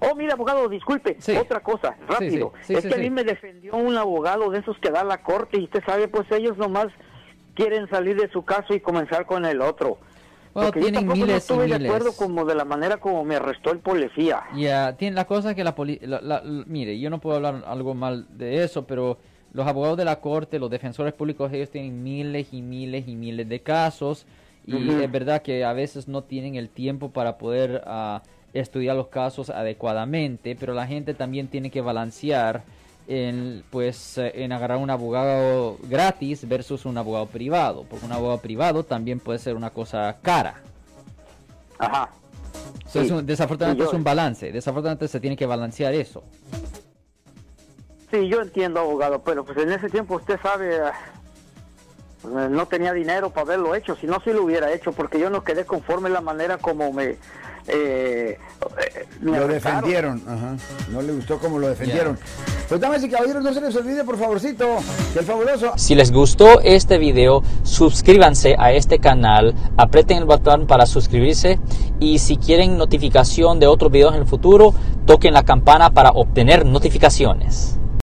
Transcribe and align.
Oh, 0.00 0.14
mira, 0.14 0.32
abogado, 0.34 0.68
disculpe, 0.68 1.16
Sí. 1.20 1.36
otra 1.36 1.60
cosa, 1.60 1.96
rápido. 2.08 2.52
sí, 2.62 2.68
sí, 2.68 2.74
es 2.74 2.86
que 2.86 2.94
a 2.94 2.98
mí 2.98 3.10
me 3.10 3.22
defendió 3.24 3.76
un 3.76 3.96
abogado 3.96 4.50
de 4.50 4.58
esos 4.60 4.78
que 4.78 4.90
da 4.90 5.04
la 5.04 5.22
corte 5.22 5.58
y 5.58 5.64
usted 5.64 5.82
sabe, 5.84 6.08
pues 6.08 6.30
ellos 6.32 6.56
nomás 6.56 6.86
quieren 7.54 7.88
salir 7.90 8.16
de 8.18 8.28
su 8.30 8.42
caso 8.44 8.74
y 8.74 8.80
comenzar 8.80 9.26
con 9.26 9.44
el 9.44 9.60
otro. 9.60 9.98
Bueno, 10.54 10.68
Porque 10.68 10.80
yo 10.80 10.86
tienen 10.86 11.00
tampoco 11.02 11.18
no 11.18 11.26
miles 11.26 11.34
y 11.34 11.38
estuve 11.38 11.66
de 11.78 11.86
acuerdo 11.86 12.12
como 12.16 12.44
de 12.44 12.54
la 12.54 12.64
manera 12.64 12.96
como 12.96 13.24
me 13.24 13.36
arrestó 13.36 13.70
el 13.70 13.78
policía. 13.78 14.42
Ya, 14.56 14.96
tiene 14.96 15.14
la 15.14 15.26
cosa 15.26 15.54
que 15.54 15.62
la 15.62 15.74
policía, 15.74 16.20
mire, 16.66 16.98
yo 16.98 17.08
no 17.10 17.20
puedo 17.20 17.36
hablar 17.36 17.62
algo 17.66 17.94
mal 17.94 18.26
de 18.36 18.64
eso, 18.64 18.86
pero 18.86 19.18
los 19.52 19.66
abogados 19.66 19.96
de 19.96 20.04
la 20.04 20.20
corte, 20.20 20.58
los 20.58 20.70
defensores 20.70 21.12
públicos, 21.12 21.52
ellos 21.52 21.70
tienen 21.70 22.02
miles 22.02 22.48
y 22.52 22.62
miles 22.62 23.06
y 23.06 23.14
miles 23.16 23.48
de 23.48 23.60
casos 23.60 24.26
y 24.78 25.02
es 25.02 25.10
verdad 25.10 25.42
que 25.42 25.64
a 25.64 25.72
veces 25.72 26.08
no 26.08 26.22
tienen 26.22 26.54
el 26.56 26.68
tiempo 26.68 27.10
para 27.10 27.38
poder 27.38 27.82
ah, 27.86 28.22
estudiar 28.52 28.96
los 28.96 29.08
casos 29.08 29.50
adecuadamente, 29.50 30.56
pero 30.58 30.74
la 30.74 30.86
gente 30.86 31.14
también 31.14 31.48
tiene 31.48 31.70
que 31.70 31.80
balancear 31.80 32.62
en, 33.08 33.64
pues, 33.70 34.18
eh, 34.18 34.44
en 34.44 34.52
agarrar 34.52 34.78
un 34.78 34.90
abogado 34.90 35.76
gratis 35.88 36.46
versus 36.48 36.84
un 36.84 36.96
abogado 36.98 37.26
privado, 37.26 37.84
porque 37.90 38.06
un 38.06 38.12
abogado 38.12 38.38
privado 38.38 38.84
también 38.84 39.18
puede 39.20 39.38
ser 39.40 39.56
una 39.56 39.70
cosa 39.70 40.16
cara. 40.22 40.60
Ajá. 41.78 42.10
O 42.86 42.88
sea, 42.90 43.02
es 43.02 43.08
Sí. 43.08 43.14
un- 43.14 43.26
desafortunadamente 43.26 43.82
Sí, 43.84 43.86
yo- 43.86 43.90
es 43.92 43.96
un 43.98 44.04
balance, 44.04 44.52
desafortunadamente 44.52 45.08
se 45.08 45.18
tiene 45.20 45.36
que 45.36 45.46
balancear 45.46 45.94
eso. 45.94 46.22
Sí, 48.10 48.28
yo 48.28 48.40
entiendo, 48.42 48.80
abogado, 48.80 49.22
pero 49.22 49.44
pues 49.44 49.56
en 49.58 49.70
ese 49.72 49.88
tiempo 49.88 50.16
usted 50.16 50.38
sabe, 50.42 50.78
no 52.24 52.66
tenía 52.66 52.92
dinero 52.92 53.30
para 53.30 53.42
haberlo 53.42 53.74
hecho, 53.74 53.96
si 53.96 54.06
no, 54.06 54.20
sí 54.22 54.30
lo 54.32 54.44
hubiera 54.44 54.72
hecho, 54.72 54.92
porque 54.92 55.18
yo 55.18 55.30
no 55.30 55.42
quedé 55.42 55.64
conforme 55.64 56.10
la 56.10 56.20
manera 56.20 56.58
como 56.58 56.92
me... 56.92 57.04
eh, 57.06 57.16
eh, 57.66 58.38
me 59.20 59.38
Lo 59.38 59.44
arrestaron. 59.44 59.80
defendieron, 59.80 60.22
ajá. 60.26 60.56
No 60.90 61.02
le 61.02 61.12
gustó 61.12 61.38
cómo 61.38 61.58
lo 61.58 61.68
defendieron. 61.68 62.18
Pues 62.68 62.80
damas 62.80 63.02
y 63.02 63.08
caballeros, 63.08 63.42
no 63.42 63.52
se 63.54 63.60
les 63.60 63.74
olvide, 63.74 64.04
por 64.04 64.16
favorcito, 64.18 64.66
que 65.12 65.18
el 65.20 65.24
fabuloso 65.24 65.72
Si 65.76 65.94
les 65.94 66.12
gustó 66.12 66.60
este 66.60 66.98
video, 66.98 67.42
suscríbanse 67.62 68.54
a 68.58 68.72
este 68.72 68.98
canal, 68.98 69.54
aprieten 69.76 70.18
el 70.18 70.24
botón 70.26 70.66
para 70.66 70.86
suscribirse 70.86 71.58
y 72.00 72.18
si 72.18 72.36
quieren 72.36 72.76
notificación 72.76 73.58
de 73.60 73.66
otros 73.66 73.90
videos 73.90 74.14
en 74.14 74.20
el 74.20 74.26
futuro, 74.26 74.74
toquen 75.06 75.34
la 75.34 75.42
campana 75.42 75.90
para 75.90 76.10
obtener 76.10 76.64
notificaciones. 76.66 77.79